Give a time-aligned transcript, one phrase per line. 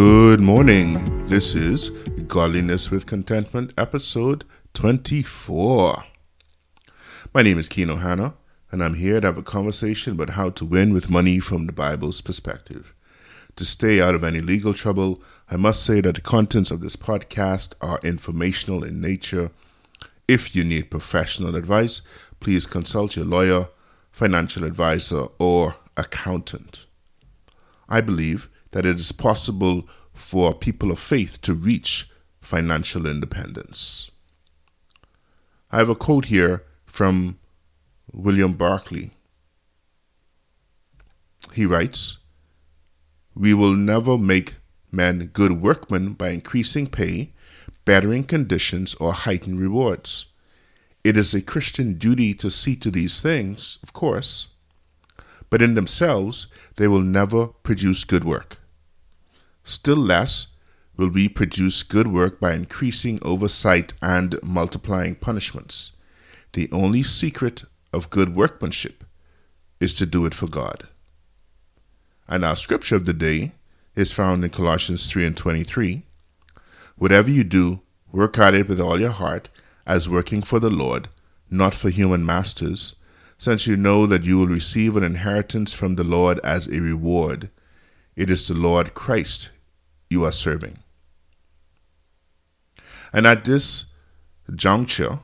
[0.00, 1.26] Good morning.
[1.26, 1.90] This is
[2.28, 6.04] Godliness with Contentment, episode 24.
[7.34, 8.34] My name is Keno Hanna,
[8.70, 11.72] and I'm here to have a conversation about how to win with money from the
[11.72, 12.94] Bible's perspective.
[13.56, 16.94] To stay out of any legal trouble, I must say that the contents of this
[16.94, 19.50] podcast are informational in nature.
[20.28, 22.02] If you need professional advice,
[22.38, 23.66] please consult your lawyer,
[24.12, 26.86] financial advisor, or accountant.
[27.88, 32.08] I believe that it is possible for people of faith to reach
[32.40, 34.10] financial independence.
[35.70, 37.38] I have a quote here from
[38.12, 39.10] William Barclay.
[41.52, 42.18] He writes,
[43.34, 44.56] We will never make
[44.90, 47.32] men good workmen by increasing pay,
[47.84, 50.26] bettering conditions, or heightened rewards.
[51.04, 54.48] It is a Christian duty to see to these things, of course,
[55.50, 58.58] but in themselves they will never produce good work.
[59.68, 60.46] Still less
[60.96, 65.92] will we produce good work by increasing oversight and multiplying punishments.
[66.54, 69.04] The only secret of good workmanship
[69.78, 70.88] is to do it for God.
[72.26, 73.52] And our scripture of the day
[73.94, 76.02] is found in Colossians 3 and 23.
[76.96, 79.50] Whatever you do, work at it with all your heart,
[79.86, 81.10] as working for the Lord,
[81.50, 82.96] not for human masters,
[83.36, 87.50] since you know that you will receive an inheritance from the Lord as a reward.
[88.16, 89.50] It is the Lord Christ
[90.10, 90.78] you are serving.
[93.12, 93.86] And at this
[94.54, 95.20] juncture,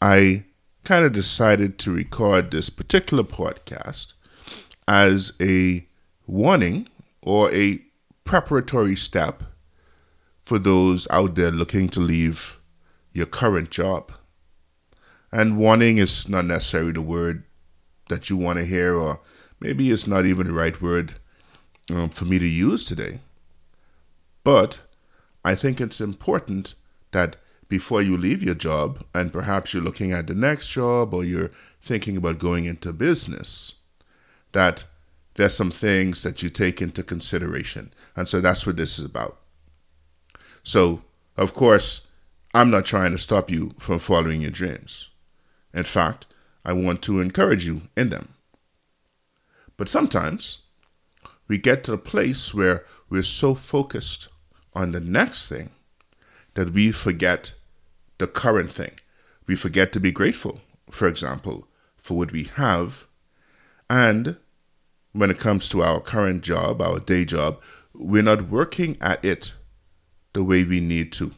[0.00, 0.44] I
[0.84, 4.14] kind of decided to record this particular podcast
[4.88, 5.86] as a
[6.26, 6.88] warning
[7.22, 7.80] or a
[8.24, 9.42] preparatory step
[10.44, 12.60] for those out there looking to leave
[13.12, 14.12] your current job.
[15.30, 17.44] And warning is not necessarily the word
[18.08, 19.20] that you want to hear, or
[19.60, 21.14] maybe it's not even the right word
[21.90, 23.20] um, for me to use today.
[24.44, 24.80] But
[25.44, 26.74] I think it's important
[27.12, 27.36] that
[27.68, 31.50] before you leave your job, and perhaps you're looking at the next job or you're
[31.80, 33.74] thinking about going into business,
[34.52, 34.84] that
[35.34, 37.92] there's some things that you take into consideration.
[38.14, 39.38] And so that's what this is about.
[40.62, 41.02] So,
[41.36, 42.06] of course,
[42.54, 45.10] I'm not trying to stop you from following your dreams.
[45.72, 46.26] In fact,
[46.64, 48.34] I want to encourage you in them.
[49.76, 50.58] But sometimes
[51.48, 54.28] we get to a place where we're so focused
[54.74, 55.70] on the next thing
[56.54, 57.54] that we forget
[58.18, 58.92] the current thing.
[59.46, 60.60] We forget to be grateful,
[60.90, 61.66] for example,
[61.96, 63.06] for what we have.
[63.90, 64.36] And
[65.12, 67.60] when it comes to our current job, our day job,
[67.94, 69.52] we're not working at it
[70.32, 71.32] the way we need to.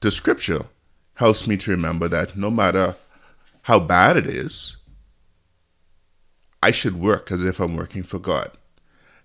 [0.00, 0.66] The scripture
[1.14, 2.96] helps me to remember that no matter
[3.62, 4.76] how bad it is,
[6.62, 8.50] I should work as if I'm working for God.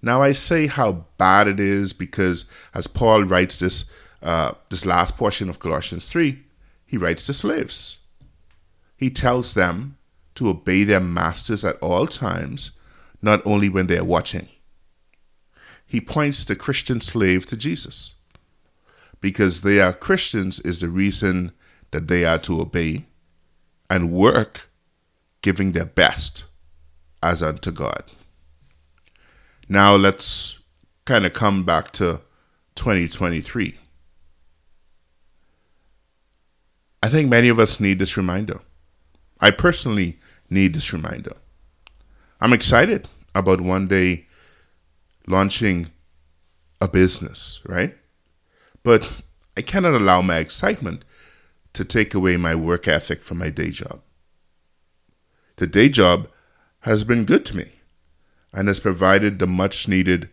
[0.00, 2.44] Now I say how bad it is because,
[2.74, 3.84] as Paul writes this
[4.22, 6.42] uh, this last portion of Colossians three,
[6.86, 7.98] he writes to slaves.
[8.96, 9.96] He tells them
[10.34, 12.72] to obey their masters at all times,
[13.22, 14.48] not only when they are watching.
[15.86, 18.14] He points the Christian slave to Jesus.
[19.20, 21.52] Because they are Christians is the reason
[21.90, 23.06] that they are to obey
[23.90, 24.68] and work,
[25.42, 26.44] giving their best
[27.22, 28.04] as unto God.
[29.68, 30.60] Now let's
[31.04, 32.22] kind of come back to
[32.76, 33.76] 2023.
[37.02, 38.60] I think many of us need this reminder.
[39.40, 40.18] I personally
[40.48, 41.36] need this reminder.
[42.40, 44.26] I'm excited about one day
[45.26, 45.88] launching
[46.80, 47.94] a business, right?
[48.82, 49.20] But
[49.56, 51.04] I cannot allow my excitement
[51.74, 54.00] to take away my work ethic from my day job.
[55.56, 56.28] The day job
[56.80, 57.72] has been good to me
[58.52, 60.28] and has provided the much needed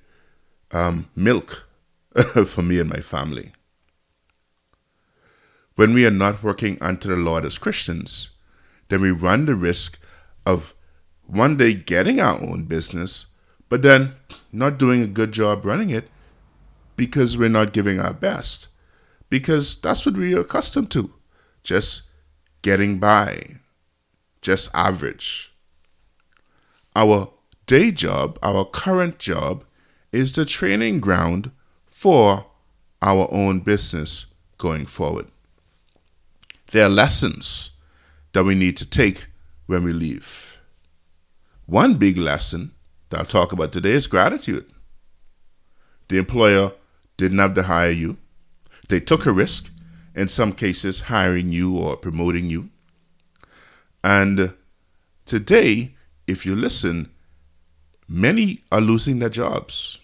[0.72, 1.68] um, milk
[2.48, 3.52] for me and my family.
[5.76, 8.30] When we are not working unto the Lord as Christians,
[8.88, 10.00] then we run the risk
[10.46, 10.74] of
[11.26, 13.28] one day getting our own business,
[13.68, 14.16] but then
[14.52, 16.10] not doing a good job running it
[16.96, 18.68] because we're not giving our best.
[19.30, 21.14] Because that's what we're accustomed to
[21.64, 22.04] just
[22.62, 23.58] getting by,
[24.42, 25.54] just average.
[26.96, 27.32] Our
[27.66, 29.64] day job, our current job,
[30.12, 31.52] is the training ground
[31.86, 32.46] for
[33.02, 34.28] our own business
[34.58, 35.28] going forward.
[36.72, 37.72] There are lessons
[38.34, 39.28] that we need to take
[39.66, 40.60] when we leave.
[41.66, 42.72] One big lesson
[43.10, 44.66] that I'll talk about today is gratitude.
[46.08, 46.74] The employer
[47.18, 48.18] didn't have to hire you,
[48.90, 49.72] they took a risk,
[50.16, 52.70] in some cases, hiring you or promoting you.
[54.04, 54.54] And
[55.26, 55.96] today,
[56.28, 57.10] if you listen,
[58.08, 60.00] many are losing their jobs.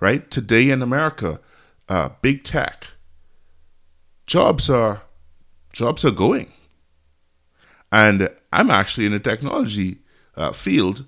[0.00, 0.30] right?
[0.30, 1.40] Today in America,
[1.88, 2.88] uh, big tech,
[4.26, 5.02] jobs are
[5.72, 6.52] jobs are going,
[7.92, 9.98] and I'm actually in the technology
[10.36, 11.04] uh, field,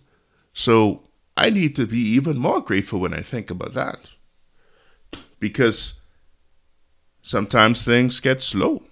[0.52, 1.02] so
[1.36, 3.98] I need to be even more grateful when I think about that,
[5.40, 6.00] because
[7.22, 8.84] sometimes things get slow,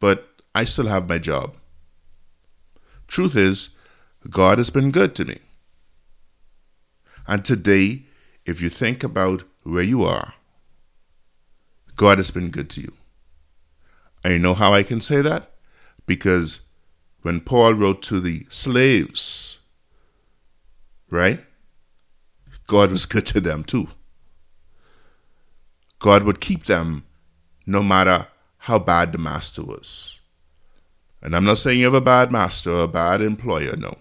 [0.00, 1.54] but I still have my job.
[3.08, 3.70] Truth is,
[4.28, 5.38] God has been good to me.
[7.26, 8.04] And today,
[8.44, 10.34] if you think about where you are,
[11.96, 12.92] God has been good to you.
[14.22, 15.50] And you know how I can say that?
[16.06, 16.60] Because
[17.22, 19.58] when Paul wrote to the slaves,
[21.10, 21.44] right?
[22.66, 23.88] God was good to them too.
[25.98, 27.04] God would keep them
[27.66, 28.28] no matter
[28.58, 30.20] how bad the master was.
[31.22, 33.94] And I'm not saying you have a bad master or a bad employer, no.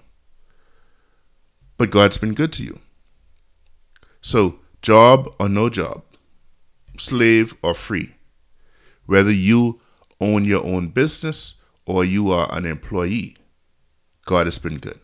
[1.77, 2.79] But God's been good to you.
[4.25, 6.01] So, job or no job,
[6.97, 8.15] slave or free,
[9.05, 9.79] whether you
[10.19, 11.53] own your own business
[11.85, 13.37] or you are an employee,
[14.25, 14.99] God has been good.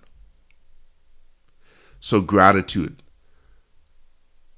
[1.99, 3.03] So, gratitude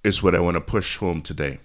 [0.01, 1.60] is what I want to push home today.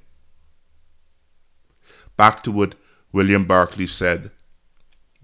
[2.16, 2.74] Back to what
[3.12, 4.32] William Barclay said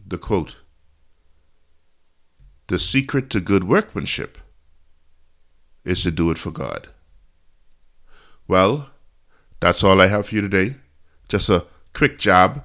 [0.06, 0.58] the quote
[2.68, 4.38] The secret to good workmanship
[5.84, 6.90] is to do it for God.
[8.46, 8.90] Well,
[9.60, 10.76] that's all I have for you today.
[11.28, 12.64] Just a quick jab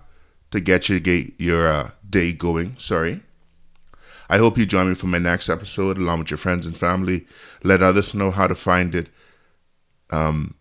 [0.51, 0.99] to get your,
[1.37, 2.75] your uh, day going.
[2.77, 3.21] Sorry.
[4.29, 7.25] I hope you join me for my next episode along with your friends and family.
[7.63, 9.09] Let others know how to find it.
[10.11, 10.55] Um,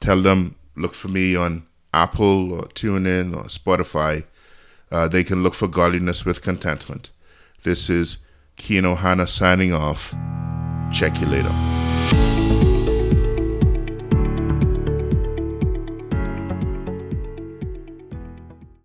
[0.00, 4.24] tell them look for me on Apple or TuneIn or Spotify.
[4.90, 7.10] Uh, they can look for godliness with contentment.
[7.62, 8.18] This is
[8.56, 10.14] Keno Hanna signing off.
[10.92, 11.75] Check you later.